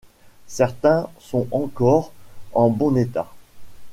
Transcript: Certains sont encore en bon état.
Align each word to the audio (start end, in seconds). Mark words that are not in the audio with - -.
Certains 0.47 1.07
sont 1.19 1.47
encore 1.51 2.11
en 2.55 2.69
bon 2.71 2.95
état. 2.97 3.31